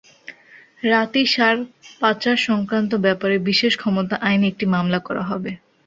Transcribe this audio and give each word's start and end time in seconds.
রাতেই 0.83 1.27
সার 1.27 1.55
পাচারসংক্রান্ত 2.01 2.91
ব্যাপারে 3.05 3.35
বিশেষ 3.49 3.73
ক্ষমতা 3.77 4.15
আইনে 4.27 4.45
একটি 4.47 4.65
মামলা 4.73 4.99
করা 5.07 5.23
হবে। 5.29 5.51